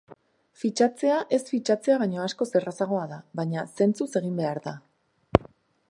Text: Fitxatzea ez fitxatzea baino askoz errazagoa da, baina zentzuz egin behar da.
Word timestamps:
Fitxatzea 0.61 1.17
ez 1.37 1.41
fitxatzea 1.49 1.99
baino 2.05 2.23
askoz 2.23 2.49
errazagoa 2.61 3.05
da, 3.13 3.21
baina 3.41 3.67
zentzuz 3.83 4.11
egin 4.23 4.41
behar 4.45 4.63
da. 4.71 4.79